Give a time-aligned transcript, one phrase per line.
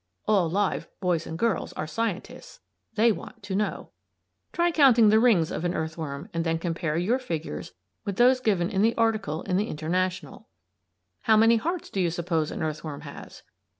[0.27, 2.59] (All live boys and girls are scientists;
[2.95, 3.91] they want to know.)
[4.51, 8.71] Try counting the rings of an earthworm and then compare your figures with those given
[8.71, 10.47] in the article in the "International."
[11.21, 13.43] How many hearts do you suppose an earthworm has?